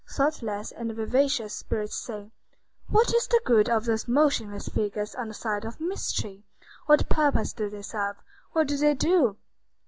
[0.09, 2.31] Thoughtless and vivacious spirits say:—
[2.89, 6.43] "What is the good of those motionless figures on the side of mystery?
[6.87, 8.15] What purpose do they serve?
[8.51, 9.37] What do they do?"